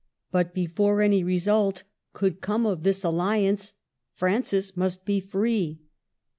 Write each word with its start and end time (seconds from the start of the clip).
But 0.31 0.51
before 0.55 1.01
any 1.03 1.23
result 1.23 1.83
could 2.11 2.41
come 2.41 2.65
of 2.65 2.81
this 2.81 3.05
alli 3.05 3.45
ance 3.45 3.75
Francis 4.15 4.75
must 4.75 5.05
be 5.05 5.19
free. 5.19 5.83